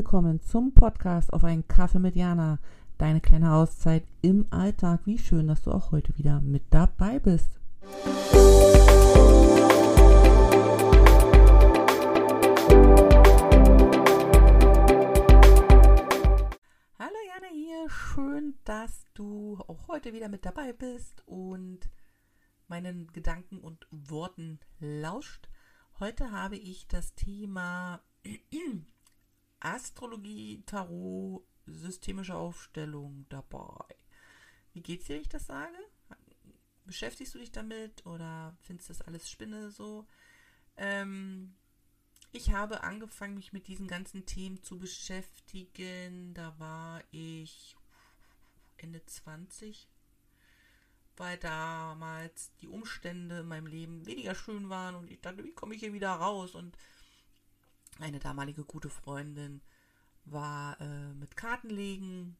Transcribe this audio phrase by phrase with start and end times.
[0.00, 2.58] Willkommen zum Podcast auf einen Kaffee mit Jana.
[2.96, 5.00] Deine kleine Auszeit im Alltag.
[5.04, 7.60] Wie schön, dass du auch heute wieder mit dabei bist.
[16.98, 17.90] Hallo Jana hier.
[17.90, 21.90] Schön, dass du auch heute wieder mit dabei bist und
[22.68, 25.50] meinen Gedanken und Worten lauscht.
[25.98, 28.00] Heute habe ich das Thema
[29.60, 33.84] Astrologie, Tarot, systemische Aufstellung dabei.
[34.72, 35.76] Wie geht's dir, wenn ich das sage?
[36.84, 40.06] Beschäftigst du dich damit oder findest das alles Spinne so?
[40.76, 41.54] Ähm,
[42.32, 46.32] ich habe angefangen, mich mit diesen ganzen Themen zu beschäftigen.
[46.34, 47.76] Da war ich
[48.76, 49.88] Ende 20,
[51.16, 55.74] weil damals die Umstände in meinem Leben weniger schön waren und ich dachte, wie komme
[55.74, 56.54] ich hier wieder raus?
[56.54, 56.76] Und
[58.00, 59.62] eine damalige gute Freundin
[60.24, 62.36] war äh, mit Kartenlegen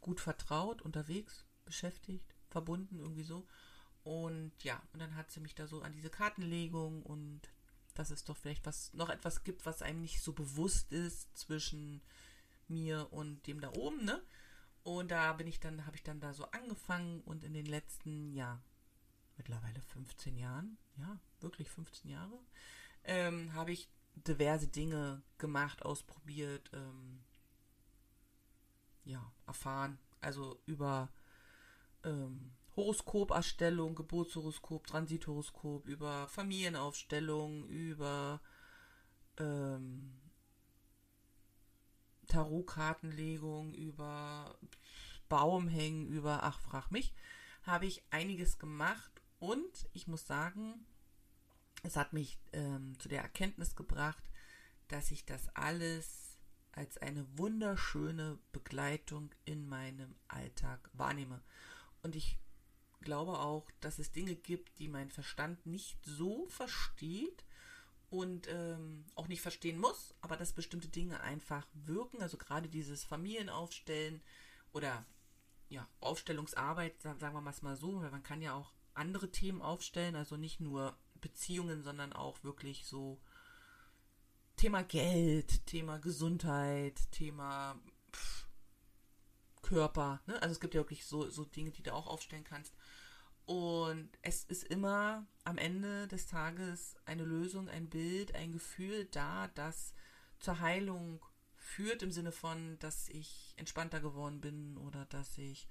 [0.00, 3.46] gut vertraut, unterwegs, beschäftigt, verbunden, irgendwie so.
[4.02, 7.40] Und ja, und dann hat sie mich da so an diese Kartenlegung und
[7.94, 12.02] dass es doch vielleicht was noch etwas gibt, was einem nicht so bewusst ist zwischen
[12.68, 14.22] mir und dem da oben, ne?
[14.82, 18.34] Und da bin ich dann, habe ich dann da so angefangen und in den letzten,
[18.34, 18.60] ja,
[19.38, 22.38] mittlerweile 15 Jahren, ja, wirklich 15 Jahre,
[23.04, 27.20] ähm, habe ich diverse Dinge gemacht, ausprobiert, ähm,
[29.04, 29.98] ja, erfahren.
[30.20, 31.10] Also über
[32.04, 38.40] ähm, Horoskoperstellung, Geburtshoroskop, Transithoroskop, über Familienaufstellung, über
[39.38, 40.20] ähm,
[42.26, 44.58] Tarotkartenlegung, über
[45.28, 47.14] Baumhängen, über, ach, frag mich,
[47.62, 50.86] habe ich einiges gemacht und ich muss sagen,
[51.84, 54.24] es hat mich ähm, zu der Erkenntnis gebracht,
[54.88, 56.38] dass ich das alles
[56.72, 61.40] als eine wunderschöne Begleitung in meinem Alltag wahrnehme.
[62.02, 62.38] Und ich
[63.00, 67.44] glaube auch, dass es Dinge gibt, die mein Verstand nicht so versteht
[68.08, 72.22] und ähm, auch nicht verstehen muss, aber dass bestimmte Dinge einfach wirken.
[72.22, 74.22] Also gerade dieses Familienaufstellen
[74.72, 75.04] oder
[75.68, 80.36] ja, Aufstellungsarbeit, sagen wir mal so, weil man kann ja auch andere Themen aufstellen, also
[80.36, 83.18] nicht nur Beziehungen, sondern auch wirklich so
[84.56, 87.80] Thema Geld, Thema Gesundheit, Thema
[88.12, 88.46] pff,
[89.62, 90.20] Körper.
[90.26, 90.40] Ne?
[90.42, 92.74] Also es gibt ja wirklich so, so Dinge, die du auch aufstellen kannst.
[93.46, 99.48] Und es ist immer am Ende des Tages eine Lösung, ein Bild, ein Gefühl da,
[99.48, 99.94] das
[100.38, 101.24] zur Heilung
[101.56, 105.68] führt im Sinne von, dass ich entspannter geworden bin oder dass ich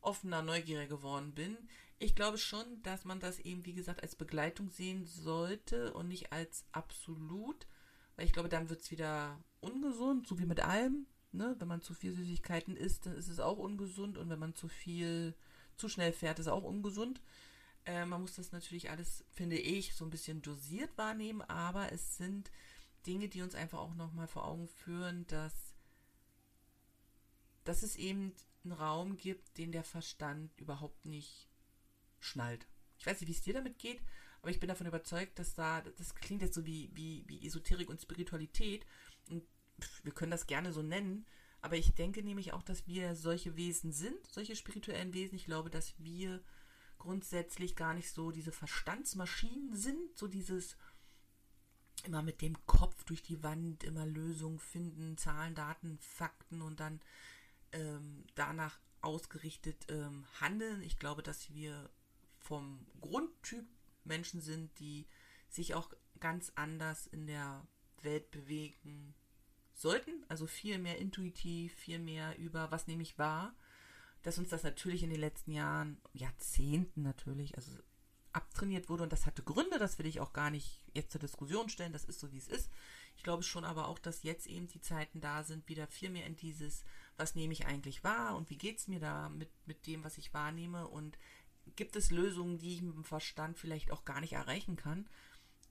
[0.00, 1.56] offener, neugieriger geworden bin.
[2.02, 6.32] Ich glaube schon, dass man das eben, wie gesagt, als Begleitung sehen sollte und nicht
[6.32, 7.68] als absolut,
[8.16, 11.06] weil ich glaube, dann wird es wieder ungesund, so wie mit allem.
[11.30, 11.54] Ne?
[11.60, 14.66] Wenn man zu viel Süßigkeiten isst, dann ist es auch ungesund und wenn man zu
[14.66, 15.36] viel,
[15.76, 17.20] zu schnell fährt, ist es auch ungesund.
[17.84, 22.16] Äh, man muss das natürlich alles, finde ich, so ein bisschen dosiert wahrnehmen, aber es
[22.16, 22.50] sind
[23.06, 25.54] Dinge, die uns einfach auch nochmal vor Augen führen, dass,
[27.62, 31.51] dass es eben einen Raum gibt, den der Verstand überhaupt nicht
[32.22, 32.66] schnallt.
[32.98, 34.00] Ich weiß nicht, wie es dir damit geht,
[34.40, 37.88] aber ich bin davon überzeugt, dass da, das klingt jetzt so wie, wie, wie Esoterik
[37.88, 38.86] und Spiritualität
[39.28, 39.44] und
[40.02, 41.26] wir können das gerne so nennen,
[41.60, 45.36] aber ich denke nämlich auch, dass wir solche Wesen sind, solche spirituellen Wesen.
[45.36, 46.42] Ich glaube, dass wir
[46.98, 50.76] grundsätzlich gar nicht so diese Verstandsmaschinen sind, so dieses
[52.04, 57.00] immer mit dem Kopf durch die Wand, immer Lösungen finden, Zahlen, Daten, Fakten und dann
[57.70, 60.82] ähm, danach ausgerichtet ähm, handeln.
[60.82, 61.90] Ich glaube, dass wir
[62.42, 63.66] vom Grundtyp
[64.04, 65.06] Menschen sind, die
[65.48, 67.66] sich auch ganz anders in der
[68.02, 69.14] Welt bewegen
[69.74, 70.24] sollten.
[70.28, 73.54] Also viel mehr intuitiv, viel mehr über was nehme ich wahr.
[74.22, 77.72] Dass uns das natürlich in den letzten Jahren, Jahrzehnten natürlich, also
[78.32, 81.68] abtrainiert wurde und das hatte Gründe, das will ich auch gar nicht jetzt zur Diskussion
[81.68, 82.70] stellen, das ist so wie es ist.
[83.16, 86.26] Ich glaube schon aber auch, dass jetzt eben die Zeiten da sind, wieder viel mehr
[86.26, 86.84] in dieses,
[87.16, 90.16] was nehme ich eigentlich wahr und wie geht es mir da mit, mit dem, was
[90.16, 91.18] ich wahrnehme und
[91.76, 95.08] gibt es Lösungen, die ich mit dem Verstand vielleicht auch gar nicht erreichen kann.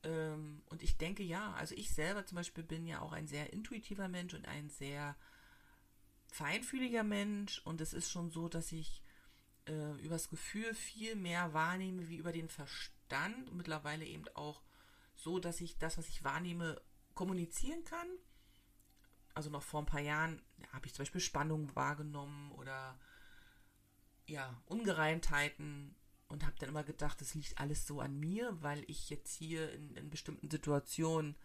[0.04, 3.54] Ähm, und ich denke ja, also ich selber zum Beispiel bin ja auch ein sehr
[3.54, 5.16] intuitiver Mensch und ein sehr
[6.32, 9.04] feinfühliger Mensch und es ist schon so, dass ich
[9.68, 13.54] äh, übers Gefühl viel mehr wahrnehme wie über den Verstand.
[13.54, 14.62] Mittlerweile eben auch
[15.16, 16.82] so, dass ich das, was ich wahrnehme,
[17.14, 18.08] kommunizieren kann.
[19.34, 22.98] Also noch vor ein paar Jahren ja, habe ich zum Beispiel Spannung wahrgenommen oder
[24.26, 25.96] ja, Ungereimtheiten
[26.28, 29.72] und habe dann immer gedacht, das liegt alles so an mir, weil ich jetzt hier
[29.74, 31.36] in, in bestimmten Situationen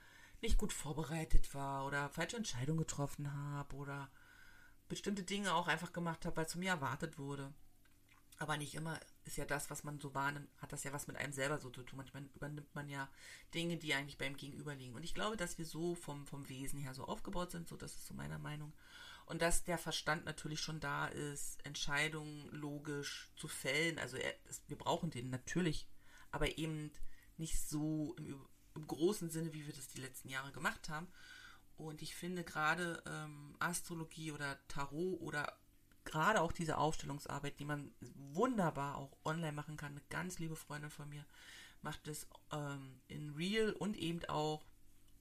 [0.43, 4.11] nicht gut vorbereitet war oder falsche Entscheidungen getroffen habe oder
[4.88, 7.52] bestimmte Dinge auch einfach gemacht habe, weil es von mir erwartet wurde.
[8.38, 11.17] Aber nicht immer ist ja das, was man so wahrnimmt, hat das ja was mit
[11.17, 11.96] einem selber so zu tun.
[11.96, 13.08] Manchmal übernimmt man ja
[13.55, 14.94] Dinge, die eigentlich beim Gegenüber liegen.
[14.94, 17.94] Und ich glaube, dass wir so vom, vom Wesen her so aufgebaut sind, so das
[17.96, 18.73] ist so meiner Meinung.
[19.26, 23.99] Und dass der Verstand natürlich schon da ist, Entscheidungen logisch zu fällen.
[23.99, 24.32] Also er,
[24.69, 25.88] wir brauchen den natürlich,
[26.31, 26.93] aber eben
[27.37, 31.08] nicht so im, im großen Sinne, wie wir das die letzten Jahre gemacht haben.
[31.76, 35.58] Und ich finde gerade ähm, Astrologie oder Tarot oder
[36.06, 37.93] gerade auch diese Aufstellungsarbeit, die man
[38.32, 41.25] wunderbar auch online machen kann, eine ganz liebe Freundin von mir
[41.82, 44.64] macht das ähm, in Real und eben auch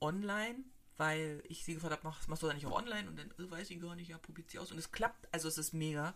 [0.01, 0.63] online,
[0.97, 3.07] weil ich sie gefragt habe, machst, machst du da nicht auch online?
[3.07, 4.71] Und dann äh, weiß ich gar nicht, ja, sie aus.
[4.71, 6.15] Und es klappt, also es ist mega.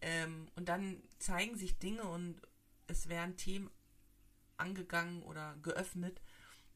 [0.00, 2.40] Ähm, und dann zeigen sich Dinge und
[2.86, 3.70] es werden Themen
[4.56, 6.20] angegangen oder geöffnet,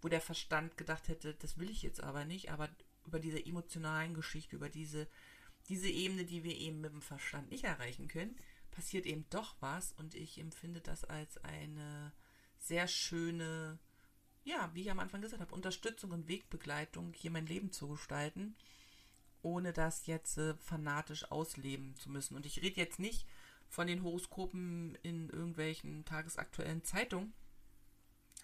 [0.02, 2.68] wo der Verstand gedacht hätte, das will ich jetzt aber nicht, aber
[3.06, 5.08] über diese emotionalen Geschichte, über diese,
[5.70, 8.36] diese Ebene, die wir eben mit dem Verstand nicht erreichen können,
[8.70, 12.12] passiert eben doch was und ich empfinde das als eine
[12.58, 13.78] sehr schöne,
[14.44, 18.56] ja, wie ich am Anfang gesagt habe, Unterstützung und Wegbegleitung, hier mein Leben zu gestalten,
[19.42, 22.36] ohne das jetzt äh, fanatisch ausleben zu müssen.
[22.36, 23.26] Und ich rede jetzt nicht
[23.68, 27.32] von den Horoskopen in irgendwelchen tagesaktuellen Zeitungen,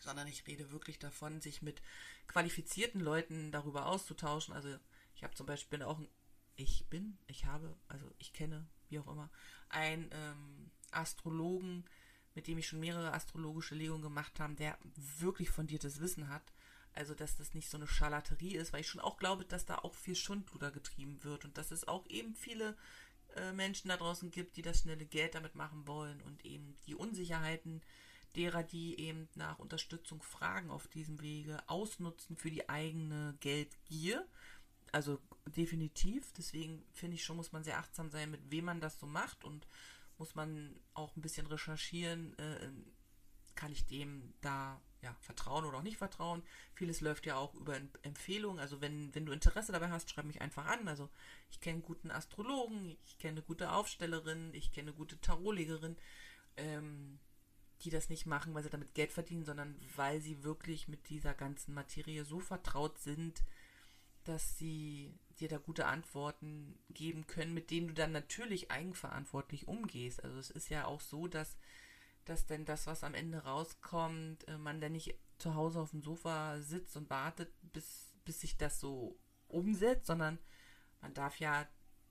[0.01, 1.83] sondern ich rede wirklich davon, sich mit
[2.29, 4.55] qualifizierten Leuten darüber auszutauschen.
[4.55, 4.77] Also
[5.15, 6.01] ich habe zum Beispiel auch,
[6.57, 9.31] ich bin, ich habe, also ich kenne, wie auch immer,
[9.69, 11.85] einen ähm, Astrologen,
[12.35, 14.79] mit dem ich schon mehrere astrologische Legungen gemacht habe, der
[15.19, 16.53] wirklich fundiertes Wissen hat.
[16.93, 19.77] Also, dass das nicht so eine Scharlaterie ist, weil ich schon auch glaube, dass da
[19.77, 22.75] auch viel Schundluder getrieben wird und dass es auch eben viele
[23.35, 26.95] äh, Menschen da draußen gibt, die das schnelle Geld damit machen wollen und eben die
[26.95, 27.83] Unsicherheiten
[28.35, 34.27] derer, die eben nach Unterstützung fragen auf diesem Wege, ausnutzen für die eigene Geldgier.
[34.93, 36.33] Also definitiv.
[36.33, 39.45] Deswegen finde ich schon, muss man sehr achtsam sein, mit wem man das so macht
[39.45, 39.67] und
[40.19, 42.39] muss man auch ein bisschen recherchieren.
[42.39, 42.71] Äh,
[43.55, 46.43] kann ich dem da ja, vertrauen oder auch nicht vertrauen.
[46.75, 48.61] Vieles läuft ja auch über Empfehlungen.
[48.61, 50.87] Also wenn, wenn du Interesse dabei hast, schreib mich einfach an.
[50.89, 51.09] Also
[51.51, 55.97] ich kenne guten Astrologen, ich kenne gute Aufstellerin, ich kenne gute Tarotlegerin.
[56.57, 57.19] Ähm,
[57.83, 61.35] die das nicht machen, weil sie damit Geld verdienen, sondern weil sie wirklich mit dieser
[61.35, 63.43] ganzen Materie so vertraut sind,
[64.29, 70.25] dass sie dir da gute Antworten geben können, mit denen du dann natürlich eigenverantwortlich umgehst.
[70.25, 71.57] Also es ist ja auch so, dass,
[72.25, 76.03] dass denn das, was am Ende rauskommt, äh, man dann nicht zu Hause auf dem
[76.03, 79.19] Sofa sitzt und wartet, bis, bis sich das so
[79.49, 80.39] umsetzt, sondern
[81.01, 81.67] man darf ja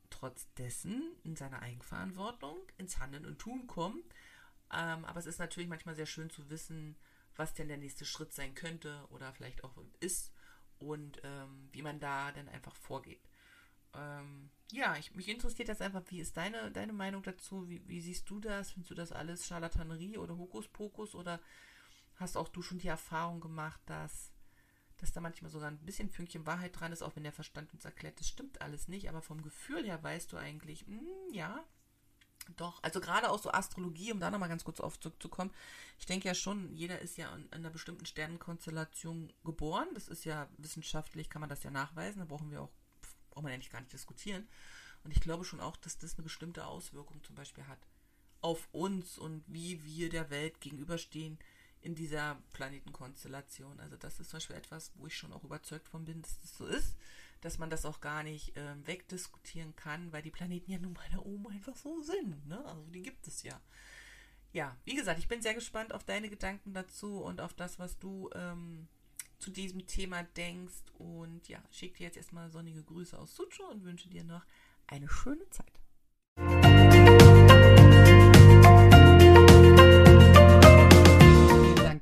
[0.09, 4.03] trotz dessen in seiner Eigenverantwortung ins Handeln und Tun kommen
[4.71, 6.95] ähm, aber es ist natürlich manchmal sehr schön zu wissen,
[7.35, 10.33] was denn der nächste Schritt sein könnte oder vielleicht auch ist
[10.79, 13.21] und ähm, wie man da dann einfach vorgeht.
[13.93, 17.69] Ähm, ja, ich, mich interessiert das einfach, wie ist deine, deine Meinung dazu?
[17.69, 18.71] Wie, wie siehst du das?
[18.71, 21.39] Findest du das alles Charlatanerie oder Hokuspokus oder
[22.15, 24.31] hast auch du schon die Erfahrung gemacht, dass,
[24.97, 27.85] dass da manchmal sogar ein bisschen Fünkchen Wahrheit dran ist, auch wenn der Verstand uns
[27.85, 31.63] erklärt, das stimmt alles nicht, aber vom Gefühl her weißt du eigentlich, mh, hm, ja,
[32.57, 35.51] doch, also gerade auch so Astrologie, um da nochmal ganz kurz auf zurückzukommen.
[35.99, 39.87] Ich denke ja schon, jeder ist ja in, einer bestimmten Sternenkonstellation geboren.
[39.93, 42.19] Das ist ja wissenschaftlich, kann man das ja nachweisen.
[42.19, 42.71] Da brauchen wir auch,
[43.31, 44.47] braucht man eigentlich gar nicht diskutieren.
[45.03, 47.79] Und ich glaube schon auch, dass das eine bestimmte Auswirkung zum Beispiel hat
[48.41, 51.39] auf uns und wie wir der Welt gegenüberstehen
[51.81, 53.79] in dieser Planetenkonstellation.
[53.79, 56.57] Also das ist zum Beispiel etwas, wo ich schon auch überzeugt von bin, dass das
[56.57, 56.95] so ist
[57.45, 61.07] dass man das auch gar nicht äh, wegdiskutieren kann, weil die Planeten ja nun mal
[61.11, 62.47] da oben einfach so sind.
[62.47, 62.63] Ne?
[62.65, 63.61] Also die gibt es ja.
[64.51, 67.99] Ja, wie gesagt, ich bin sehr gespannt auf deine Gedanken dazu und auf das, was
[67.99, 68.87] du ähm,
[69.37, 70.83] zu diesem Thema denkst.
[70.97, 74.45] Und ja, schicke dir jetzt erstmal sonnige Grüße aus Sucho und wünsche dir noch
[74.87, 75.79] eine schöne Zeit.